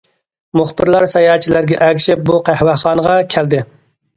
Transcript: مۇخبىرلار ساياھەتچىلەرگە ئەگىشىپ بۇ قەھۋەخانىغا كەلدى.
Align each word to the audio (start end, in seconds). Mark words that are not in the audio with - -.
مۇخبىرلار 0.59 1.05
ساياھەتچىلەرگە 1.11 1.77
ئەگىشىپ 1.89 2.25
بۇ 2.31 2.41
قەھۋەخانىغا 2.51 3.19
كەلدى. 3.37 3.63